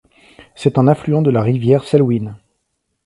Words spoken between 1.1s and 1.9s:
de la rivière